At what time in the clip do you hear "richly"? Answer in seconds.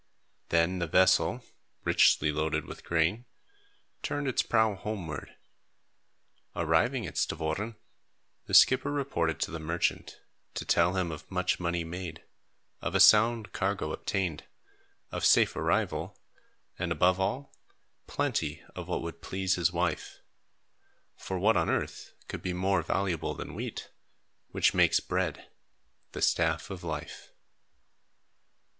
1.83-2.31